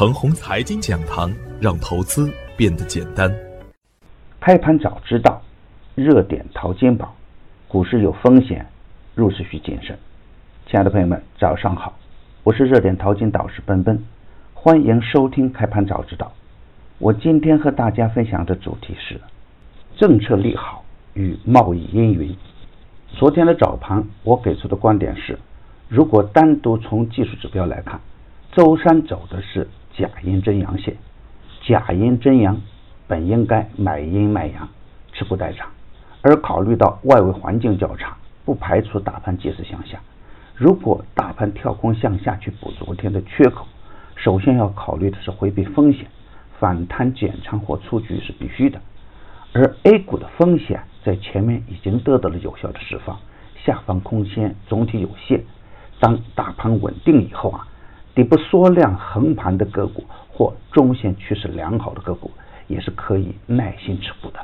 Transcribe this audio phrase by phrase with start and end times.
[0.00, 3.30] 恒宏财经讲堂，让投资变得简单。
[4.40, 5.42] 开盘早知道，
[5.94, 7.14] 热点淘金宝，
[7.68, 8.64] 股市有风险，
[9.14, 9.98] 入市需谨慎。
[10.66, 11.92] 亲爱的朋友们，早上好，
[12.44, 14.02] 我是热点淘金导师奔奔，
[14.54, 16.32] 欢迎收听开盘早知道。
[16.96, 19.20] 我今天和大家分享的主题是
[19.98, 20.82] 政策利好
[21.12, 22.34] 与贸易阴云。
[23.08, 25.38] 昨天的早盘，我给出的观点是，
[25.90, 28.00] 如果单独从技术指标来看，
[28.52, 29.68] 周三走的是。
[29.96, 30.96] 假阴真阳线，
[31.62, 32.60] 假阴真阳
[33.06, 34.68] 本应该买阴卖阳，
[35.12, 35.66] 持股待涨。
[36.22, 39.98] 而考虑到外围环境较差，不排除大盘借势向下。
[40.54, 43.66] 如果大盘跳空向下去补昨天的缺口，
[44.16, 46.06] 首先要考虑的是回避风险，
[46.58, 48.80] 反弹减仓或出局是必须的。
[49.52, 53.18] 而 A 股的风险在前面已经得到了有效的释放，
[53.64, 55.42] 下方空间总体有限。
[55.98, 57.66] 当大盘稳定以后啊。
[58.20, 62.30] 底部缩量横盘的个股或中线趋势良好的个股，
[62.66, 64.38] 也是可以耐心持股的。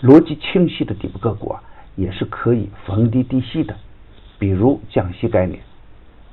[0.00, 1.62] 逻辑清晰的底部个股啊，
[1.96, 3.76] 也是可以逢低低吸的。
[4.38, 5.60] 比如降息概念，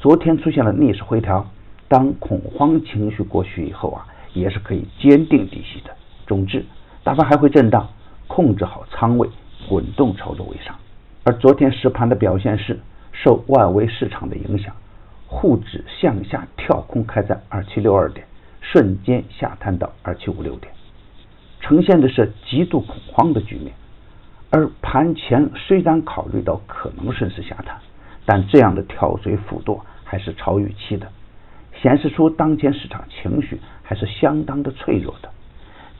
[0.00, 1.48] 昨天出现了逆势回调，
[1.86, 5.92] 当恐慌情绪过去以后啊，也是可以坚定低吸的。
[6.26, 6.66] 总之，
[7.04, 7.88] 大盘还会震荡，
[8.26, 9.30] 控制好仓位，
[9.68, 10.74] 滚动操作为上。
[11.22, 12.80] 而昨天实盘的表现是
[13.12, 14.74] 受外围市场的影响。
[15.28, 18.26] 沪指向下跳空开在二七六二点，
[18.60, 20.72] 瞬间下探到二七五六点，
[21.60, 23.72] 呈现的是极度恐慌的局面。
[24.50, 27.76] 而盘前虽然考虑到可能顺势下探，
[28.24, 31.08] 但这样的跳水幅度还是超预期的，
[31.82, 35.28] 显示出当前市场情绪还是相当的脆弱的。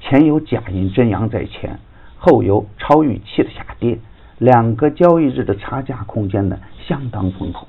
[0.01, 1.79] 前有假阴真阳在前，
[2.17, 3.99] 后有超预期的下跌，
[4.39, 7.67] 两个交易日的差价空间呢相当丰厚。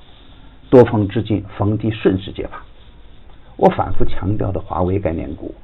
[0.70, 2.60] 多方之境逢低顺势接盘。
[3.56, 5.54] 我反复强调的华为概念股、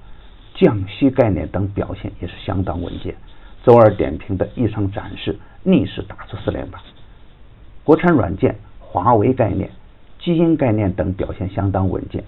[0.54, 3.14] 降息概念等表现也是相当稳健。
[3.64, 6.80] 周二点评的异常展示，逆势打出四连板。
[7.84, 9.70] 国产软件、华为概念、
[10.18, 12.24] 基因概念等表现相当稳健。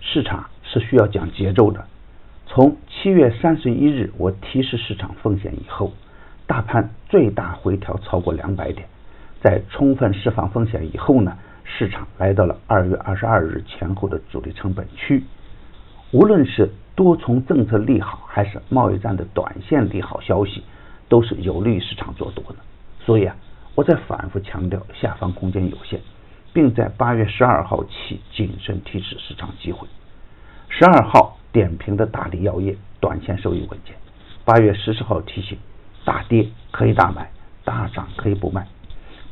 [0.00, 1.84] 市场是需要讲节奏的。
[2.46, 5.92] 从七月三十一日我提示市场风险以后，
[6.46, 8.86] 大盘最大回调超过两百点，
[9.42, 11.36] 在充分释放风险以后呢？
[11.64, 15.24] 市场来到了二月二十二日前后的主力成本区，
[16.12, 20.62] 无论是多重政策利好，还是贸易战的短线利好消息，
[21.08, 22.56] 都是有利于市场做多的。
[23.00, 23.34] 所以啊，
[23.74, 26.00] 我在反复强调下方空间有限，
[26.52, 29.88] 并在八月十二号起谨慎提示市场机会。
[30.68, 33.96] 十二号点评的大力药业短线收益稳健，
[34.44, 35.58] 八月十四号提醒
[36.04, 37.30] 大跌可以大买，
[37.64, 38.66] 大涨可以不卖。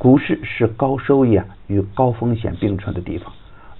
[0.03, 3.31] 股市是高收益啊与高风险并存的地方，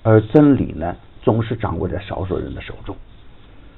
[0.04, 2.96] 而真理呢总是掌握在少数人的手中。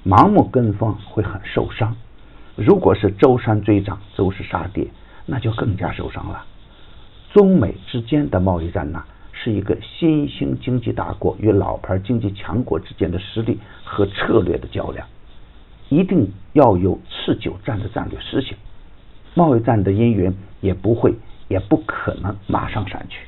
[0.06, 1.96] 盲目跟风会很受伤。
[2.56, 4.88] 如果是周三追涨，周四杀跌，
[5.26, 6.46] 那就更加受伤了。
[7.34, 15.08] 中美之间的贸易战呢，是一个新兴经济大国与老牌经济强国之间的实力和策略的较量，
[15.90, 18.56] 一定要有持久战的战略思想。
[19.34, 20.32] 贸易战的因缘
[20.62, 21.16] 也不会。
[21.48, 23.20] 也不可能马上散去。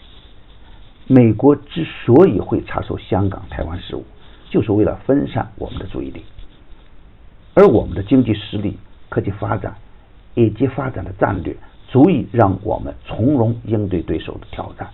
[1.08, 4.04] 美国之所以会插手香港、台湾事务，
[4.50, 6.24] 就是为了分散我们的注意力。
[7.54, 8.78] 而我们的经济实力、
[9.10, 9.76] 科技发展
[10.36, 11.56] 以及发展的战略，
[11.88, 14.90] 足以让我们从容应对对手的挑战。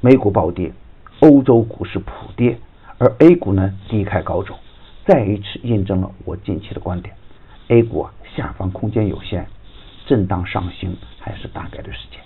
[0.00, 0.72] 美股暴跌，
[1.20, 2.58] 欧洲股市普跌，
[2.98, 4.54] 而 A 股呢低开高走，
[5.04, 7.14] 再一次印证了我近期的观点
[7.68, 9.46] ：A 股啊下方空间有限，
[10.06, 12.20] 震荡上行还是大概率事件。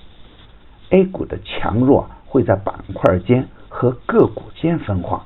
[0.90, 5.24] A 股的强弱会在板块间和个股间分化，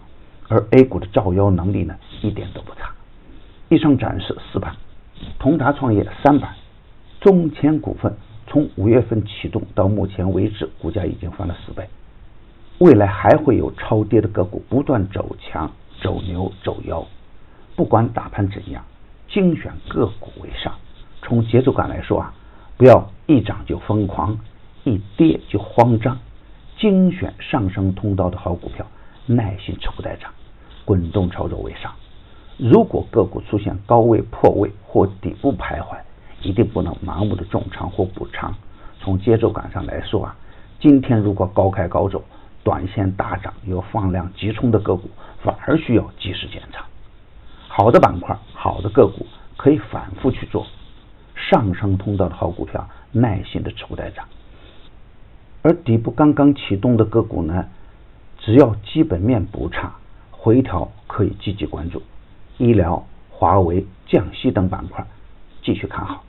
[0.48, 2.90] 而 A 股的造妖能力呢一点都不差。
[3.68, 4.74] 以上展示四板，
[5.38, 6.54] 同达创业三板，
[7.20, 8.14] 中签股份
[8.46, 11.88] 从五月份启动到目前为止，股价已经翻了四倍。
[12.78, 15.70] 未来还会有超跌的个股不断走强、
[16.00, 17.06] 走牛、走妖。
[17.76, 18.84] 不管大盘怎样，
[19.28, 20.74] 精选个股为上。
[21.22, 22.34] 从节奏感来说啊，
[22.76, 24.36] 不要一涨就疯狂。
[24.84, 26.18] 一跌就慌张，
[26.76, 28.86] 精选上升通道的好股票，
[29.26, 30.30] 耐心持股待涨，
[30.84, 31.92] 滚动操作为上。
[32.58, 35.98] 如果个股出现高位破位或底部徘徊，
[36.42, 38.52] 一定不能盲目的重仓或补仓。
[39.00, 40.36] 从节奏感上来说啊，
[40.80, 42.22] 今天如果高开高走，
[42.64, 45.08] 短线大涨有放量急冲的个股，
[45.42, 46.84] 反而需要及时减仓。
[47.68, 49.26] 好的板块、好的个股
[49.56, 50.66] 可以反复去做，
[51.34, 54.26] 上升通道的好股票，耐心的持股待涨。
[55.62, 57.66] 而底部刚刚启动的个股呢，
[58.38, 59.92] 只要基本面不差，
[60.32, 62.02] 回调可以积极关注。
[62.58, 65.06] 医疗、华为、降息等板块
[65.62, 66.24] 继续看好。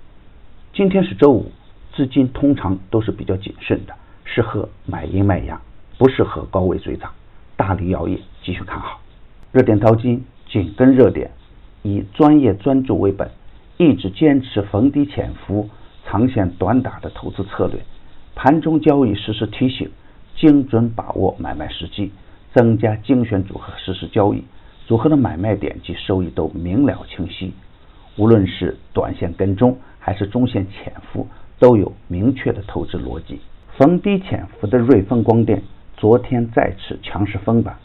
[0.72, 1.52] 今天是周五，
[1.96, 5.60] 资金通常都是比较谨慎的，适合买阴卖阳，
[5.98, 7.12] 不适合高位追涨。
[7.56, 9.00] 大力药业继续看好。
[9.52, 11.32] 热点淘金紧跟热点，
[11.82, 13.30] 以专业专注为本，
[13.78, 15.70] 一直坚持逢低潜伏、
[16.06, 17.84] 长线短打的投资策略。
[18.36, 19.90] 盘中交易实时提醒，
[20.36, 22.12] 精准把握买卖时机，
[22.54, 24.44] 增加精选组合实时交易，
[24.88, 27.54] 组合的买卖点及收益都明了清晰。
[28.18, 31.28] 无论是短线跟踪还是中线潜伏，
[31.60, 33.40] 都有明确的投资逻辑。
[33.78, 35.62] 逢低潜伏的瑞丰光电
[35.98, 37.76] 昨天再次强势封板，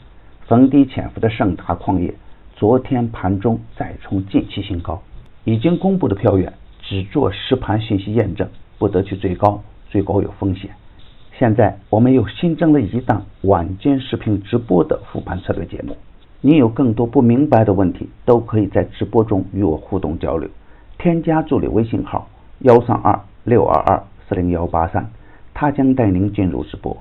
[0.46, 2.14] 逢低潜伏的盛达矿业
[2.56, 5.02] 昨天盘中再冲近期新高。
[5.44, 6.52] 已经公布的票源
[6.82, 8.46] 只做实盘信息验证，
[8.78, 10.70] 不得去追高，最高有风险。
[11.38, 15.96] 现在我们又新增了一档晚间视频直播的复盘策略节目。
[16.40, 20.49] 你有更多不明白的问题，都可以在直播中与我互动交流。
[20.99, 22.29] 添加助理微信号
[22.61, 25.11] 幺三二六二二四零幺八三，
[25.55, 26.96] 他将带您进入直播。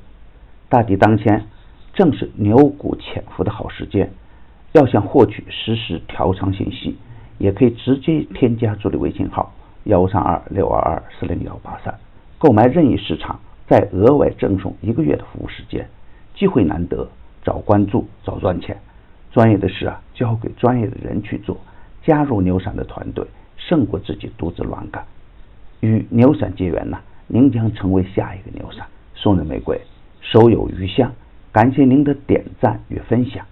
[0.69, 1.45] 大敌当前，
[1.94, 4.12] 正是牛股潜伏的好时间。
[4.74, 6.95] 要想获取实时调仓信息，
[7.40, 9.51] 也可以直接添加助理微信号
[9.86, 11.94] 幺三二六二二四零幺八三，
[12.38, 15.89] 购买任意市场，再额外赠送一个月的服务时间。
[16.36, 17.07] 机会难得，
[17.44, 18.78] 早关注早赚钱。
[19.31, 21.57] 专业的事啊，交给专业的人去做。
[22.04, 23.25] 加入牛散的团队，
[23.57, 25.04] 胜过自己独自乱干。
[25.81, 26.98] 与牛散结缘呢，
[27.28, 28.86] 您将成为下一个牛散。
[29.16, 29.81] 送人玫瑰，
[30.22, 31.12] 手有余香。
[31.51, 33.44] 感谢您的点赞与分享，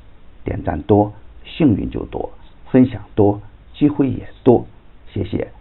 [0.43, 1.11] 点赞多，
[1.43, 2.29] 幸运就多；
[2.71, 3.41] 分享多，
[3.73, 4.65] 机会也多。
[5.11, 5.51] 谢谢。